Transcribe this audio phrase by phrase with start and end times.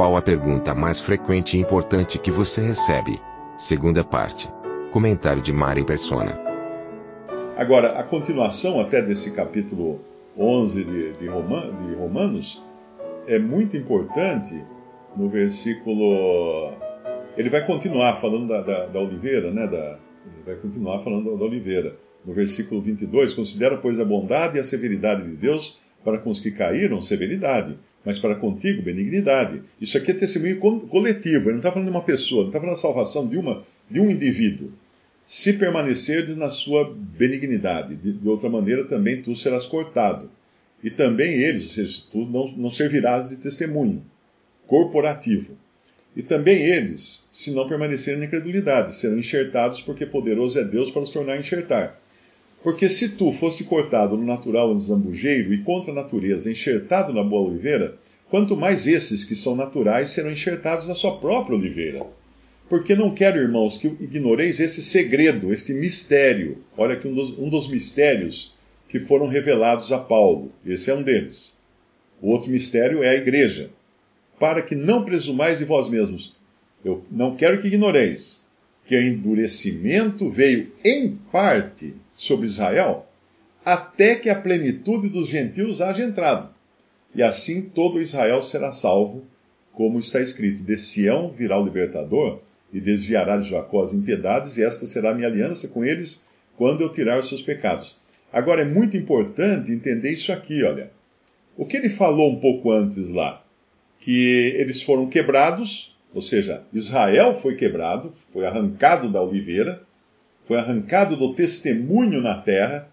[0.00, 3.20] Qual a pergunta mais frequente e importante que você recebe?
[3.54, 4.48] Segunda parte.
[4.92, 6.40] Comentário de Mari Persona.
[7.54, 10.00] Agora, a continuação até desse capítulo
[10.38, 12.64] 11 de, de, Roman, de Romanos
[13.26, 14.64] é muito importante
[15.14, 16.72] no versículo.
[17.36, 19.66] Ele vai continuar falando da, da, da oliveira, né?
[19.66, 21.94] Da, ele vai continuar falando da oliveira.
[22.24, 26.40] No versículo 22, considera, pois, a bondade e a severidade de Deus para com os
[26.40, 29.62] que caíram, severidade, mas para contigo, benignidade.
[29.80, 32.76] Isso aqui é testemunho coletivo, ele não está falando de uma pessoa, não está falando
[32.76, 34.72] da salvação de, uma, de um indivíduo.
[35.26, 40.30] Se permanecerdes na sua benignidade, de, de, outra maneira também tu serás cortado.
[40.82, 44.02] E também eles, ou seja, tu não, não servirás de testemunho
[44.66, 45.56] corporativo.
[46.16, 51.02] E também eles, se não permanecerem na incredulidade, serão enxertados, porque poderoso é Deus para
[51.02, 52.00] os tornar enxertar.
[52.62, 57.48] Porque se tu fosse cortado no natural zambujeiro e contra a natureza enxertado na boa
[57.48, 57.96] oliveira,
[58.28, 62.06] quanto mais esses que são naturais serão enxertados na sua própria oliveira.
[62.68, 66.58] Porque não quero, irmãos, que ignoreis esse segredo, este mistério.
[66.76, 68.54] Olha aqui um dos, um dos mistérios
[68.86, 70.52] que foram revelados a Paulo.
[70.64, 71.58] Esse é um deles.
[72.20, 73.70] O outro mistério é a igreja.
[74.38, 76.36] Para que não presumais de vós mesmos.
[76.84, 78.44] Eu não quero que ignoreis
[78.86, 83.06] que o endurecimento veio em parte sobre Israel,
[83.64, 86.50] até que a plenitude dos gentios haja entrado.
[87.14, 89.24] E assim todo Israel será salvo,
[89.72, 92.40] como está escrito: De Sião virá o libertador,
[92.70, 96.26] e desviará de Jacó as impiedades, e esta será a minha aliança com eles,
[96.58, 97.96] quando eu tirar os seus pecados.
[98.30, 100.90] Agora é muito importante entender isso aqui, olha.
[101.56, 103.42] O que ele falou um pouco antes lá?
[103.98, 109.82] Que eles foram quebrados, ou seja, Israel foi quebrado, foi arrancado da oliveira,
[110.50, 112.88] foi arrancado do testemunho na terra,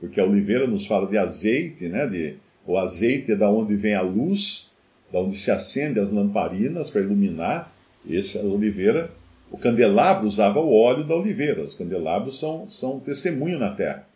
[0.00, 2.06] porque a oliveira nos fala de azeite, né?
[2.06, 2.36] De,
[2.66, 4.70] o azeite é da onde vem a luz,
[5.12, 7.70] da onde se acende as lamparinas para iluminar.
[8.10, 9.10] Essa oliveira,
[9.50, 11.64] o candelabro usava o óleo da oliveira.
[11.64, 14.08] Os candelabros são, são testemunho na terra.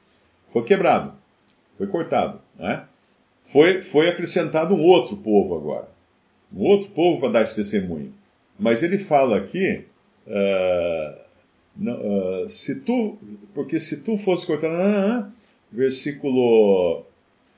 [0.51, 1.13] Foi quebrado,
[1.77, 2.85] foi cortado, né?
[3.43, 5.89] Foi, foi acrescentado um outro povo agora,
[6.57, 8.11] um outro povo para dar esse testemunho.
[8.59, 9.85] Mas ele fala aqui
[10.27, 11.20] uh,
[11.79, 13.19] Uh, se tu,
[13.55, 15.31] porque se tu fosse cortado, ah,
[15.73, 17.05] versículo,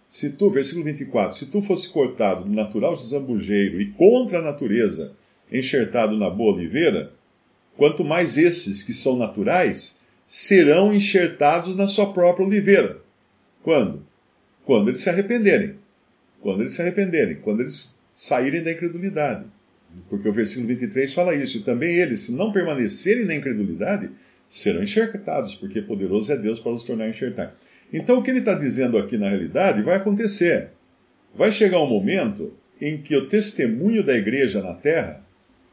[0.09, 5.13] se tu, versículo 24, se tu fosse cortado no natural zambujeiro e contra a natureza,
[5.51, 7.13] enxertado na boa oliveira,
[7.77, 13.01] quanto mais esses que são naturais serão enxertados na sua própria oliveira.
[13.63, 14.07] Quando?
[14.65, 15.77] Quando eles se arrependerem.
[16.41, 19.47] Quando eles se arrependerem, quando eles saírem da incredulidade.
[20.09, 21.59] Porque o versículo 23 fala isso.
[21.59, 24.11] E também eles, se não permanecerem na incredulidade,
[24.49, 27.55] serão enxertados, porque poderoso é Deus para os tornar enxertar.
[27.93, 30.71] Então, o que ele está dizendo aqui na realidade vai acontecer.
[31.35, 35.25] Vai chegar um momento em que o testemunho da igreja na terra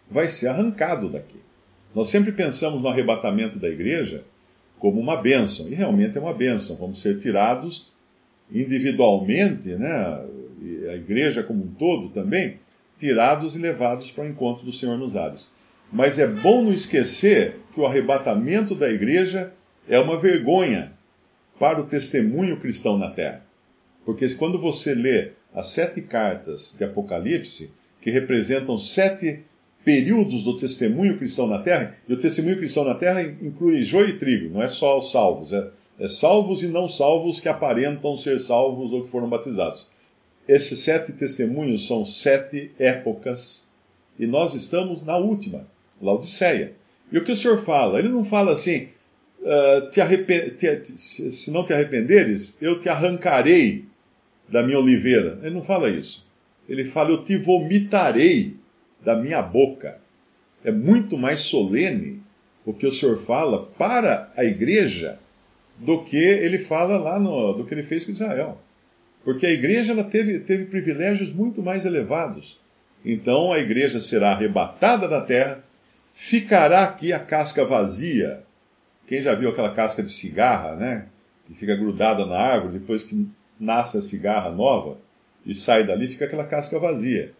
[0.09, 1.39] vai ser arrancado daqui.
[1.93, 4.23] Nós sempre pensamos no arrebatamento da igreja
[4.77, 6.75] como uma bênção, e realmente é uma bênção.
[6.77, 7.95] Vamos ser tirados
[8.51, 10.23] individualmente, né?
[10.89, 12.59] a igreja como um todo também,
[12.99, 15.51] tirados e levados para o encontro do Senhor nos ares.
[15.91, 19.53] Mas é bom não esquecer que o arrebatamento da igreja
[19.87, 20.91] é uma vergonha
[21.59, 23.43] para o testemunho cristão na terra.
[24.05, 27.71] Porque quando você lê as sete cartas de Apocalipse,
[28.01, 29.43] que representam sete
[29.83, 34.17] períodos do testemunho cristão na terra, e o testemunho cristão na terra inclui joio e
[34.17, 38.39] trigo, não é só os salvos, é, é salvos e não salvos que aparentam ser
[38.39, 39.87] salvos ou que foram batizados.
[40.49, 43.67] Esses sete testemunhos são sete épocas
[44.17, 45.67] e nós estamos na última,
[46.01, 46.73] Laodiceia.
[47.11, 47.99] E o que o Senhor fala?
[47.99, 48.89] Ele não fala assim,
[49.41, 50.01] uh, te
[50.57, 53.85] te, se não te arrependeres, eu te arrancarei
[54.47, 55.37] da minha oliveira.
[55.43, 56.25] Ele não fala isso.
[56.67, 58.55] Ele fala, eu te vomitarei
[59.05, 59.99] da minha boca.
[60.63, 62.23] É muito mais solene
[62.65, 65.19] o que o Senhor fala para a igreja
[65.77, 68.59] do que ele fala lá no, do que ele fez com Israel.
[69.23, 72.59] Porque a igreja ela teve, teve privilégios muito mais elevados.
[73.03, 75.63] Então a igreja será arrebatada da terra,
[76.13, 78.43] ficará aqui a casca vazia.
[79.07, 81.07] Quem já viu aquela casca de cigarra, né?
[81.45, 83.27] Que fica grudada na árvore depois que
[83.59, 84.97] nasce a cigarra nova.
[85.45, 87.33] e sai dali fica aquela casca vazia.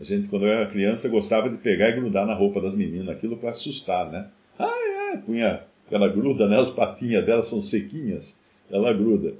[0.00, 3.08] A gente, quando eu era criança, gostava de pegar e grudar na roupa das meninas,
[3.08, 4.28] aquilo para assustar, né?
[4.58, 6.60] Ai, ai, punha, ela gruda, né?
[6.60, 8.38] As patinhas dela são sequinhas,
[8.70, 9.34] ela gruda.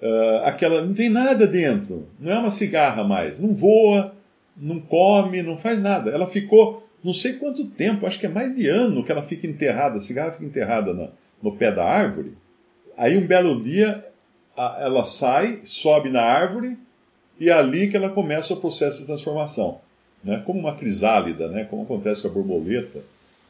[0.00, 4.14] Uh, aquela, não tem nada dentro, não é uma cigarra mais, não voa,
[4.56, 6.10] não come, não faz nada.
[6.10, 9.46] Ela ficou não sei quanto tempo, acho que é mais de ano que ela fica
[9.46, 11.08] enterrada, a cigarra fica enterrada no,
[11.40, 12.36] no pé da árvore.
[12.96, 14.04] Aí um belo dia
[14.56, 16.76] a, ela sai, sobe na árvore
[17.38, 19.80] e é ali que ela começa o processo de transformação.
[20.24, 20.42] Né?
[20.44, 21.64] Como uma crisálida, né?
[21.64, 23.04] como acontece com a borboleta,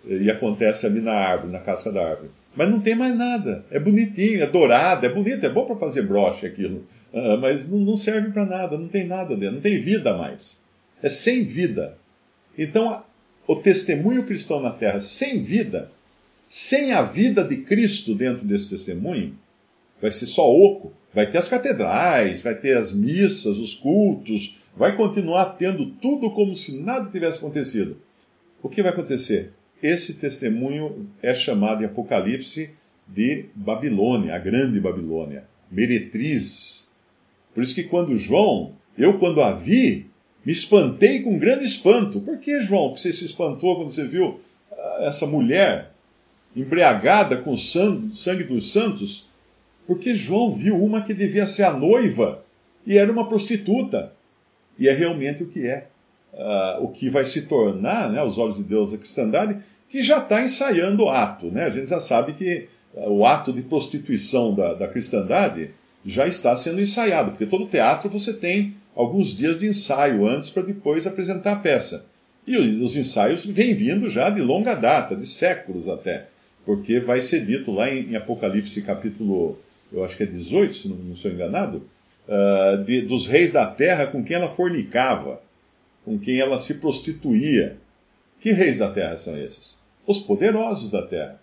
[0.07, 2.31] e acontece ali na árvore, na casca da árvore.
[2.55, 3.65] Mas não tem mais nada.
[3.71, 6.87] É bonitinho, é dourado, é bonito, é bom para fazer broche aquilo.
[7.13, 10.63] Uh, mas não, não serve para nada, não tem nada dentro, não tem vida mais.
[11.03, 11.97] É sem vida.
[12.57, 13.03] Então,
[13.47, 15.91] o testemunho cristão na terra sem vida,
[16.49, 19.37] sem a vida de Cristo dentro desse testemunho,
[20.01, 20.93] vai ser só oco.
[21.13, 26.55] Vai ter as catedrais, vai ter as missas, os cultos, vai continuar tendo tudo como
[26.55, 27.97] se nada tivesse acontecido.
[28.63, 29.53] O que vai acontecer?
[29.87, 32.71] Esse testemunho é chamado em Apocalipse
[33.07, 36.91] de Babilônia, a grande Babilônia, meretriz.
[37.55, 40.11] Por isso que quando João, eu quando a vi,
[40.45, 42.21] me espantei com grande espanto.
[42.21, 44.41] Por que, João, que você se espantou quando você viu
[44.73, 45.93] ah, essa mulher
[46.57, 49.29] embriagada com sangue dos santos?
[49.87, 52.45] Porque João viu uma que devia ser a noiva
[52.85, 54.13] e era uma prostituta.
[54.77, 55.87] E é realmente o que é.
[56.35, 60.19] Uh, o que vai se tornar, né, aos olhos de Deus, a cristandade, que já
[60.19, 61.47] está ensaiando o ato.
[61.47, 61.65] Né?
[61.65, 65.71] A gente já sabe que uh, o ato de prostituição da, da cristandade
[66.05, 70.63] já está sendo ensaiado, porque todo teatro você tem alguns dias de ensaio antes para
[70.63, 72.07] depois apresentar a peça.
[72.47, 76.27] E os ensaios vêm vindo já de longa data, de séculos até,
[76.65, 79.59] porque vai ser dito lá em, em Apocalipse capítulo,
[79.93, 81.83] eu acho que é 18, se não, não sou enganado,
[82.29, 85.41] uh, de, dos reis da terra com quem ela fornicava,
[86.05, 87.77] com quem ela se prostituía.
[88.41, 89.79] Que reis da terra são esses?
[90.07, 91.41] Os poderosos da terra.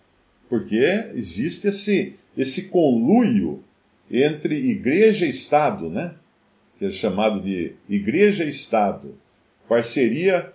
[0.48, 3.62] Porque existe esse, esse conluio
[4.10, 6.14] entre igreja e Estado, né?
[6.78, 9.14] que é chamado de Igreja e Estado,
[9.68, 10.52] parceria,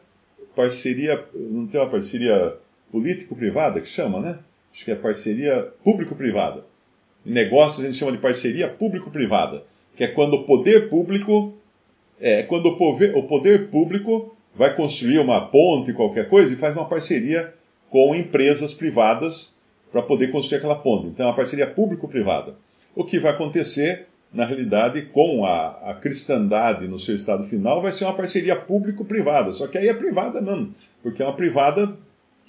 [0.56, 2.56] parceria, não tem uma parceria
[2.92, 4.40] político-privada que chama, né?
[4.72, 6.66] Acho que é parceria público-privada.
[7.26, 9.64] Em negócios a gente chama de parceria público-privada,
[9.96, 11.54] que é quando o poder público,
[12.20, 16.76] é quando o poder, o poder público vai construir uma ponte, qualquer coisa, e faz
[16.76, 17.54] uma parceria
[17.90, 19.58] com empresas privadas
[19.92, 21.08] para poder construir aquela ponte.
[21.08, 22.56] Então é uma parceria público-privada.
[22.96, 27.92] O que vai acontecer na realidade, com a, a cristandade no seu estado final, vai
[27.92, 29.54] ser uma parceria público-privada.
[29.54, 30.70] Só que aí é privada mesmo,
[31.02, 31.98] porque é uma privada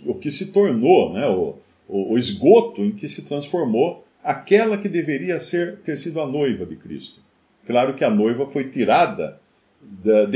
[0.05, 1.56] o que se tornou, né, o,
[1.88, 6.67] o, o esgoto em que se transformou aquela que deveria ser, ter sido a noiva
[6.67, 7.20] de Cristo.
[7.67, 9.41] Claro que a noiva foi tirada,
[9.81, 10.26] da,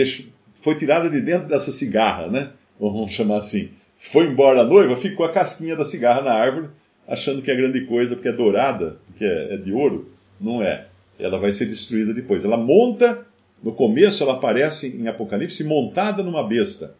[0.65, 2.51] foi tirada de dentro dessa cigarra, né?
[2.81, 3.71] Vamos chamar assim.
[3.97, 6.69] Foi embora a noiva, ficou a casquinha da cigarra na árvore,
[7.07, 10.11] achando que é grande coisa, porque é dourada, porque é, é de ouro.
[10.41, 10.87] Não é
[11.19, 12.45] ela vai ser destruída depois.
[12.45, 13.27] Ela monta,
[13.63, 16.95] no começo ela aparece em Apocalipse montada numa besta,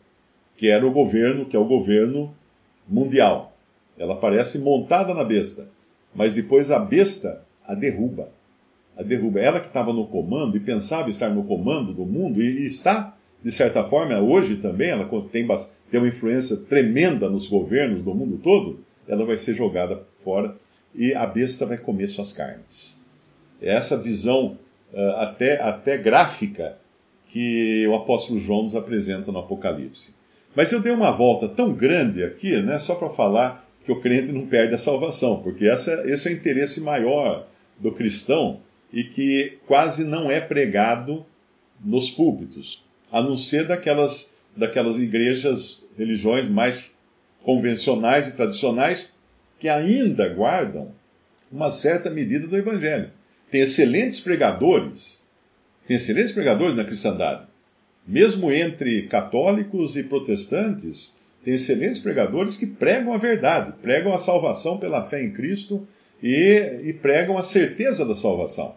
[0.57, 2.35] que era o governo, que é o governo
[2.89, 3.57] mundial.
[3.99, 5.69] Ela aparece montada na besta,
[6.15, 8.29] mas depois a besta a derruba.
[8.97, 9.41] A derruba.
[9.41, 13.17] Ela que estava no comando e pensava estar no comando do mundo e, e está,
[13.45, 15.47] de certa forma, hoje também, ela tem,
[15.91, 20.57] tem uma influência tremenda nos governos do mundo todo, ela vai ser jogada fora
[20.95, 23.05] e a besta vai comer suas carnes.
[23.61, 24.59] É essa visão
[24.95, 26.79] uh, até, até gráfica
[27.27, 30.15] que o apóstolo João nos apresenta no Apocalipse.
[30.57, 34.33] Mas eu dei uma volta tão grande aqui, né, só para falar que o crente
[34.33, 37.47] não perde a salvação, porque essa, esse é o interesse maior
[37.79, 38.61] do cristão
[38.91, 41.27] e que quase não é pregado
[41.85, 42.83] nos púlpitos,
[43.15, 46.91] a não ser daquelas, daquelas igrejas, religiões mais
[47.45, 49.17] convencionais e tradicionais
[49.59, 50.93] que ainda guardam
[51.53, 53.11] uma certa medida do evangelho
[53.55, 55.25] tem excelentes pregadores,
[55.87, 57.47] tem excelentes pregadores na cristandade.
[58.05, 64.79] Mesmo entre católicos e protestantes, tem excelentes pregadores que pregam a verdade, pregam a salvação
[64.79, 65.87] pela fé em Cristo
[66.21, 68.75] e, e pregam a certeza da salvação.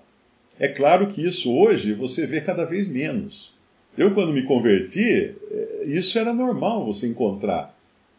[0.59, 3.56] É claro que isso hoje você vê cada vez menos.
[3.97, 7.75] Eu, quando me converti, eh, isso era normal você encontrar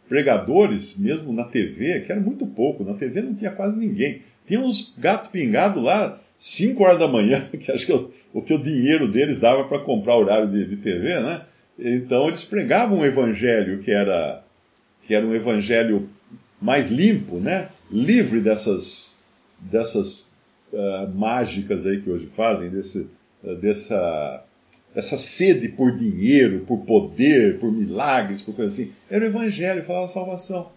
[0.09, 2.83] pregadores, mesmo na TV, que era muito pouco.
[2.83, 4.21] Na TV não tinha quase ninguém.
[4.47, 8.55] Tinha uns gato pingado lá 5 horas da manhã, que acho que o, o que
[8.55, 11.43] o dinheiro deles dava para comprar horário de, de, TV, né?
[11.79, 14.43] Então eles pregavam um evangelho que era,
[15.07, 16.09] que era um evangelho
[16.61, 17.69] mais limpo, né?
[17.91, 19.19] Livre dessas,
[19.61, 20.29] dessas
[20.73, 23.09] uh, mágicas aí que hoje fazem, desse,
[23.45, 24.43] uh, dessa,
[24.95, 28.93] essa sede por dinheiro, por poder, por milagres, por coisa assim.
[29.11, 30.71] Era o Evangelho, falava da salvação.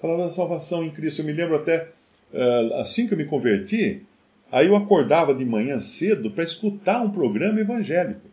[0.00, 1.20] Falava da salvação em Cristo.
[1.20, 1.88] Eu me lembro até,
[2.32, 4.02] uh, assim que eu me converti,
[4.50, 8.32] aí eu acordava de manhã cedo para escutar um programa evangélico.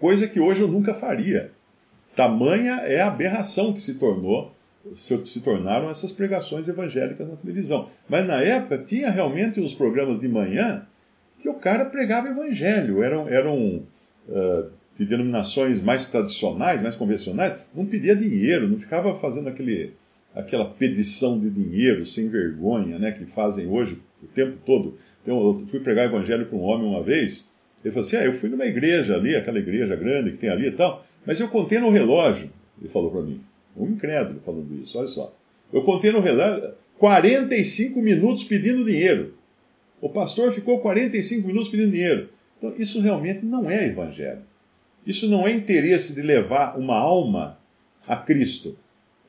[0.00, 1.52] Coisa que hoje eu nunca faria.
[2.16, 4.52] Tamanha é a aberração que se tornou,
[4.94, 7.88] se, tornaram essas pregações evangélicas na televisão.
[8.08, 10.86] Mas na época tinha realmente os programas de manhã
[11.40, 13.02] que o cara pregava evangelho.
[13.02, 13.82] Eram, eram
[14.28, 19.92] uh, de denominações mais tradicionais, mais convencionais, não pedia dinheiro, não ficava fazendo aquele,
[20.34, 24.94] aquela pedição de dinheiro sem vergonha, né, que fazem hoje o tempo todo.
[25.22, 27.50] Então, eu fui pregar evangelho para um homem uma vez,
[27.84, 30.68] ele falou assim: ah, eu fui numa igreja ali, aquela igreja grande que tem ali
[30.68, 32.50] e tal, mas eu contei no relógio,
[32.80, 33.40] ele falou para mim,
[33.76, 35.34] um incrédulo falando isso, olha só.
[35.72, 39.34] Eu contei no relógio 45 minutos pedindo dinheiro.
[40.00, 42.28] O pastor ficou 45 minutos pedindo dinheiro.
[42.64, 44.40] Então, isso realmente não é evangelho.
[45.06, 47.58] Isso não é interesse de levar uma alma
[48.08, 48.74] a Cristo.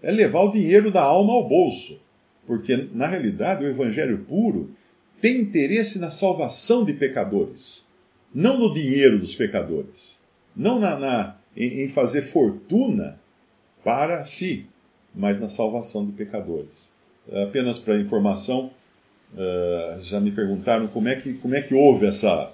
[0.01, 1.99] É levar o dinheiro da alma ao bolso.
[2.47, 4.71] Porque, na realidade, o evangelho puro
[5.19, 7.85] tem interesse na salvação de pecadores,
[8.33, 10.21] não no dinheiro dos pecadores,
[10.55, 13.19] não na, na em, em fazer fortuna
[13.83, 14.67] para si,
[15.13, 16.93] mas na salvação de pecadores.
[17.29, 18.71] Apenas para informação,
[19.33, 22.53] Uh, já me perguntaram como é que, como é que houve essa,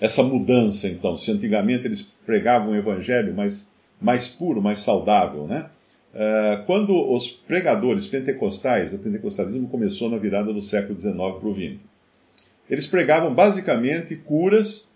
[0.00, 1.16] essa mudança, então.
[1.16, 5.66] Se antigamente eles pregavam o evangelho mais, mais puro, mais saudável, né?
[6.14, 11.54] Uh, quando os pregadores pentecostais, o pentecostalismo começou na virada do século XIX para o
[11.54, 11.80] XX,
[12.70, 14.88] eles pregavam basicamente curas,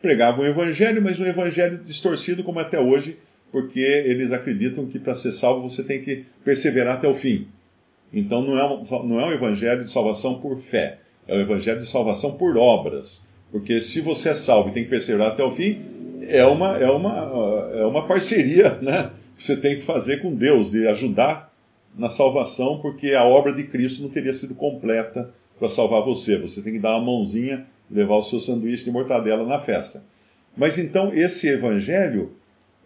[0.00, 3.18] pregavam o evangelho, mas um evangelho distorcido como até hoje,
[3.52, 7.46] porque eles acreditam que para ser salvo você tem que perseverar até o fim.
[8.12, 10.98] Então não é, um, não é um evangelho de salvação por fé,
[11.28, 13.28] é um evangelho de salvação por obras.
[13.54, 15.78] Porque se você é salvo e tem que perseverar até o fim,
[16.26, 20.72] é uma, é uma, é uma parceria né, que você tem que fazer com Deus,
[20.72, 21.54] de ajudar
[21.96, 26.36] na salvação, porque a obra de Cristo não teria sido completa para salvar você.
[26.38, 30.02] Você tem que dar uma mãozinha, levar o seu sanduíche de mortadela na festa.
[30.56, 32.32] Mas então esse evangelho,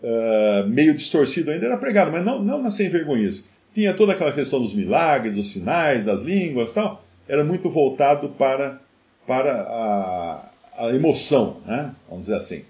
[0.03, 4.33] uh, meio distorcido ainda, era pregado, mas não, não na sem vergonhice tinha toda aquela
[4.33, 8.81] questão dos milagres, dos sinais, das línguas tal, era muito voltado para,
[9.27, 10.49] para a,
[10.79, 11.95] a emoção, né?
[12.09, 12.65] vamos dizer assim.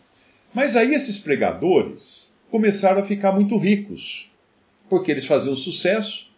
[0.54, 4.30] Mas aí esses pregadores começaram a ficar muito ricos,
[4.88, 6.30] porque eles faziam sucesso,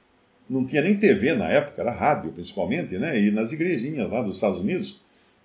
[0.49, 3.19] não tinha nem TV na época, era rádio principalmente, né?
[3.19, 5.01] e nas igrejinhas lá dos Estados Unidos,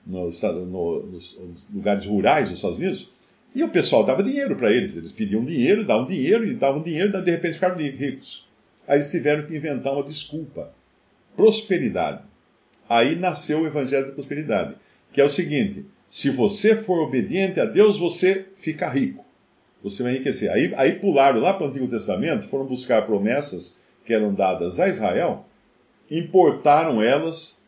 [0.06, 3.12] nos, no, nos lugares rurais dos Estados Unidos,
[3.54, 7.18] e o pessoal dava dinheiro para eles, eles pediam dinheiro, davam dinheiro, e davam dinheiro,
[7.18, 8.46] e de repente ficaram ricos.
[8.88, 10.74] Aí eles tiveram que inventar uma desculpa.
[11.36, 12.22] Prosperidade.
[12.90, 14.76] Aí nasceu o Evangelho da Prosperidade,
[15.14, 19.26] que é o seguinte: se você for obediente a Deus, você fica rico.
[19.84, 20.50] Você vai enriquecer.
[20.50, 24.88] Aí, aí pularam lá para o Antigo Testamento, foram buscar promessas que eram dadas a
[24.88, 25.46] Israel,
[26.10, 27.60] importaram elas,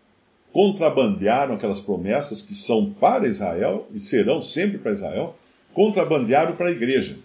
[0.53, 5.37] contrabandearam aquelas promessas que são para Israel e serão sempre para Israel,
[5.73, 7.17] contrabandearam para a igreja,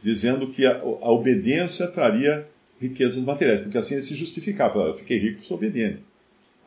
[0.00, 2.46] dizendo que a, a obediência traria
[2.80, 4.78] riquezas materiais, porque assim ele se justificava.
[4.82, 5.98] Eu fiquei rico, sou obediente.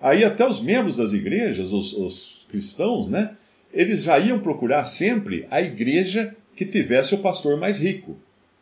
[0.01, 3.37] Aí até os membros das igrejas, os, os cristãos, né,
[3.73, 8.17] eles já iam procurar sempre a igreja que tivesse o pastor mais rico.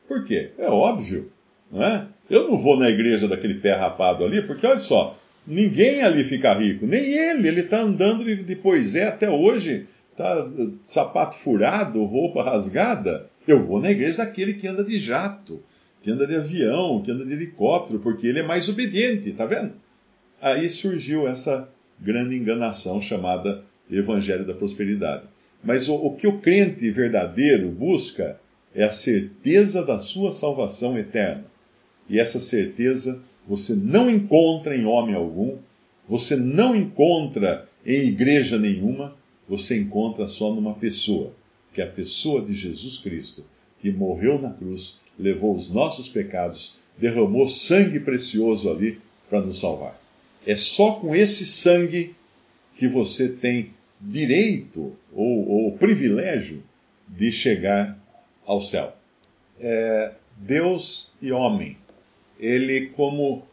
[0.08, 0.52] Por quê?
[0.58, 1.32] É óbvio,
[1.72, 2.08] não é?
[2.30, 6.54] Eu não vou na igreja daquele pé rapado ali, porque olha só, ninguém ali fica
[6.54, 10.50] rico, nem ele, ele está andando de, de poisé até hoje, tá
[10.82, 13.30] sapato furado, roupa rasgada.
[13.46, 15.62] Eu vou na igreja daquele que anda de jato,
[16.02, 19.74] que anda de avião, que anda de helicóptero, porque ele é mais obediente, tá vendo?
[20.42, 23.64] Aí surgiu essa grande enganação chamada
[23.98, 25.24] Evangelho da Prosperidade.
[25.64, 28.40] Mas o, o que o crente verdadeiro busca
[28.74, 31.46] é a certeza da sua salvação eterna.
[32.10, 35.58] E essa certeza você não encontra em homem algum,
[36.08, 39.16] você não encontra em igreja nenhuma,
[39.48, 41.34] você encontra só numa pessoa,
[41.74, 43.44] que é a pessoa de Jesus Cristo,
[43.80, 50.00] que morreu na cruz levou os nossos pecados, derramou sangue precioso ali para nos salvar.
[50.46, 52.16] É só com esse sangue
[52.76, 56.64] que você tem direito ou, ou privilégio
[57.08, 57.98] de chegar
[58.46, 58.96] ao céu.
[59.60, 61.78] É, Deus e homem,
[62.40, 63.44] ele como,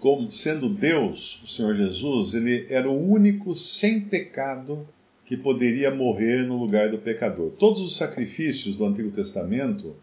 [0.00, 4.86] como sendo Deus, o Senhor Jesus, ele era o único sem pecado
[5.26, 7.50] que poderia morrer no lugar do pecador.
[7.52, 9.94] Todos os sacrifícios do Antigo Testamento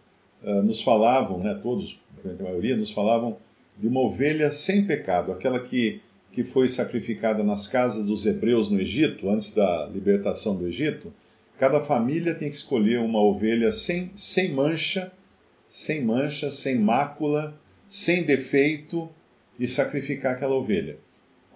[0.43, 3.37] uh, nos falavam, né, todos, a maioria, nos falavam
[3.77, 8.79] de uma ovelha sem pecado, aquela que, que foi sacrificada nas casas dos hebreus no
[8.79, 11.13] Egito, antes da libertação do Egito.
[11.57, 15.11] Cada família tinha que escolher uma ovelha sem, sem mancha,
[15.67, 17.53] sem mancha, sem mácula,
[17.87, 19.09] sem defeito
[19.59, 20.97] e sacrificar aquela ovelha.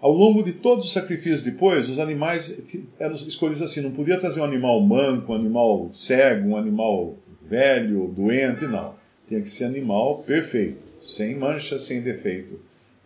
[0.02, 2.54] Ao longo de todos os sacrifícios depois, os animais
[3.00, 8.12] eram escolhidos assim: não podia trazer um animal manco, um animal cego, um animal velho,
[8.14, 8.96] doente, não.
[9.30, 12.60] Tinha que ser animal perfeito, sem mancha, sem defeito,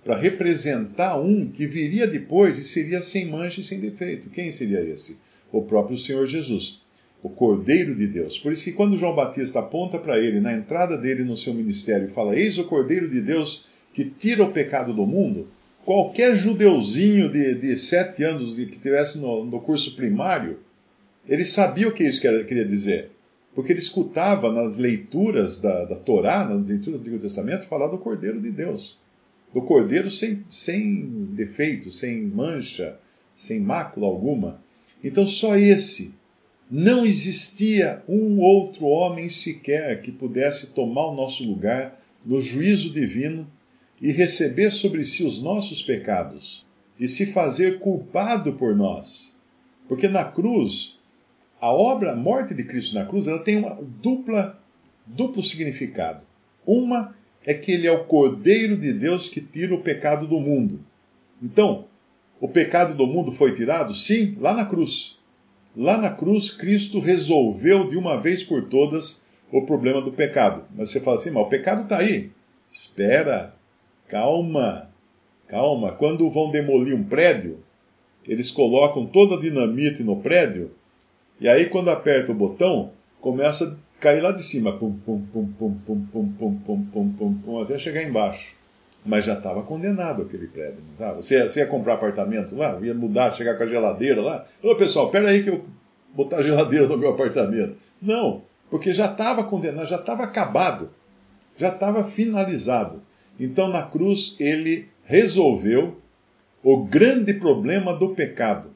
[0.07, 4.29] para representar um que viria depois e seria sem mancha e sem defeito.
[4.29, 5.17] Quem seria esse?
[5.51, 6.81] O próprio Senhor Jesus,
[7.21, 8.39] o Cordeiro de Deus.
[8.39, 12.07] Por isso que quando João Batista aponta para ele, na entrada dele no seu ministério,
[12.07, 15.49] e fala: Eis o Cordeiro de Deus que tira o pecado do mundo
[15.83, 20.59] qualquer judeuzinho de, de sete anos que estivesse no, no, curso primário,
[21.27, 23.11] ele sabia o que isso queria dizer.
[23.53, 27.97] Porque ele escutava nas leituras da, da Torá, nas leituras do Antigo Testamento, falar do
[27.97, 28.97] Cordeiro de Deus.
[29.53, 32.99] Do Cordeiro sem, sem defeito, sem mancha,
[33.33, 34.61] sem mácula alguma.
[35.03, 36.13] Então só esse.
[36.69, 43.47] Não existia um outro homem sequer que pudesse tomar o nosso lugar no juízo divino
[44.01, 46.65] e receber sobre si os nossos pecados
[46.99, 49.37] e se fazer culpado por nós.
[49.87, 50.99] Porque na cruz,
[51.61, 54.61] a obra, a morte de Cristo na cruz, ela tem uma dupla,
[55.05, 56.21] duplo significado.
[56.65, 57.15] Uma
[57.47, 60.79] é que ele é o Cordeiro de Deus que tira o pecado do mundo.
[61.41, 61.85] Então,
[62.39, 63.95] o pecado do mundo foi tirado?
[63.95, 65.17] Sim, lá na cruz.
[65.75, 70.65] Lá na cruz, Cristo resolveu de uma vez por todas o problema do pecado.
[70.75, 72.31] Mas você fala assim, mas o pecado está aí.
[72.71, 73.55] Espera,
[74.07, 74.89] Calma,
[75.47, 75.91] calma.
[75.91, 77.59] Quando vão demolir um prédio,
[78.25, 80.71] eles colocam toda a dinamite no prédio,
[81.39, 85.75] e aí quando aperta o botão, começa cair lá de cima, pum, pum, pum, pum,
[85.87, 88.55] pum, pum, pum, pum, pum, pum, pum, até chegar embaixo.
[89.05, 90.79] Mas já estava condenado aquele prédio.
[90.97, 91.13] Tá?
[91.13, 94.45] Você, ia, você ia comprar apartamento lá, ia mudar, chegar com a geladeira lá.
[94.61, 95.63] Ô pessoal, pera aí que eu
[96.13, 97.77] botar a geladeira no meu apartamento.
[98.01, 100.89] Não, porque já estava condenado, já estava acabado,
[101.57, 103.01] já estava finalizado.
[103.39, 105.97] Então, na cruz, ele resolveu
[106.63, 108.71] o grande problema do pecado.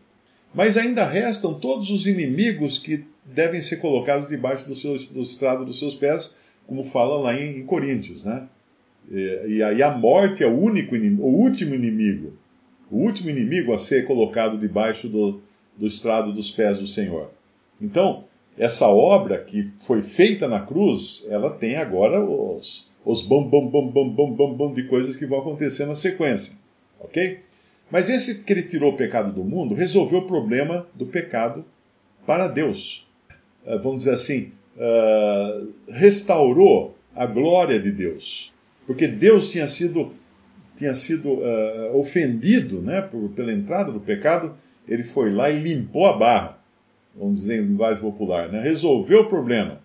[0.54, 5.65] Mas ainda restam todos os inimigos que devem ser colocados debaixo do, seu, do estrado
[5.65, 8.23] dos seus pés, como fala lá em, em Coríntios.
[8.23, 8.47] Né?
[9.10, 12.34] E, e a morte é o único o último inimigo,
[12.89, 15.41] o último inimigo a ser colocado debaixo do,
[15.77, 17.31] do estrado dos pés do Senhor.
[17.81, 18.25] Então,
[18.57, 23.88] essa obra que foi feita na cruz, ela tem agora os, os bam, bam, bam,
[23.88, 26.53] bam, bam, bam, bam de coisas que vão acontecer na sequência.
[26.99, 27.39] Ok?
[27.89, 31.65] Mas esse que ele tirou o pecado do mundo resolveu o problema do pecado
[32.25, 33.07] para Deus.
[33.65, 38.52] Uh, vamos dizer assim, uh, restaurou a glória de Deus.
[38.86, 40.12] Porque Deus tinha sido,
[40.78, 44.56] tinha sido uh, ofendido né, por, pela entrada do pecado,
[44.88, 46.60] ele foi lá e limpou a barra,
[47.15, 49.80] vamos dizer em linguagem popular, né, resolveu o problema.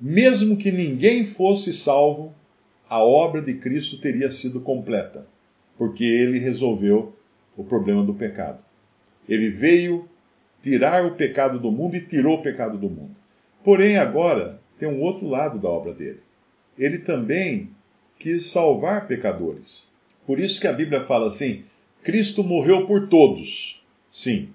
[0.00, 2.34] Mesmo que ninguém fosse salvo,
[2.88, 5.26] a obra de Cristo teria sido completa,
[5.76, 7.14] porque ele resolveu
[7.56, 8.58] o problema do pecado.
[9.28, 10.08] Ele veio
[10.62, 13.16] tirar o pecado do mundo e tirou o pecado do mundo.
[13.64, 16.20] Porém, agora tem um outro lado da obra dele.
[16.78, 17.70] Ele também
[18.18, 19.88] quis salvar pecadores.
[20.26, 21.64] Por isso que a Bíblia fala assim:
[22.02, 23.82] Cristo morreu por todos.
[24.10, 24.48] Sim,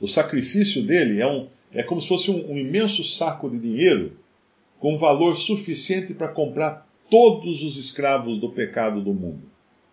[0.00, 4.16] o sacrifício dele é, um, é como se fosse um, um imenso saco de dinheiro
[4.78, 9.42] com valor suficiente para comprar todos os escravos do pecado do mundo.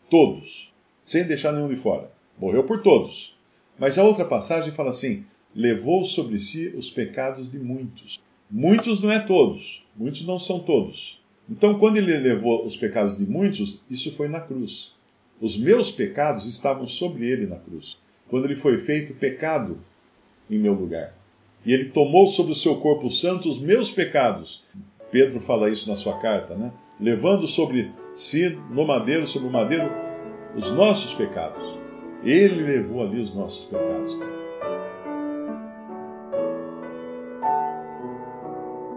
[0.09, 0.71] Todos.
[1.05, 2.11] Sem deixar nenhum de fora.
[2.37, 3.35] Morreu por todos.
[3.77, 8.19] Mas a outra passagem fala assim: levou sobre si os pecados de muitos.
[8.49, 9.83] Muitos não é todos.
[9.95, 11.19] Muitos não são todos.
[11.49, 14.93] Então, quando ele levou os pecados de muitos, isso foi na cruz.
[15.39, 17.97] Os meus pecados estavam sobre ele na cruz.
[18.29, 19.77] Quando ele foi feito pecado
[20.49, 21.13] em meu lugar.
[21.65, 24.63] E ele tomou sobre o seu corpo santo os meus pecados.
[25.11, 26.71] Pedro fala isso na sua carta, né?
[26.99, 29.89] levando sobre si, no madeiro, sobre o madeiro,
[30.55, 31.77] os nossos pecados.
[32.23, 34.15] Ele levou ali os nossos pecados.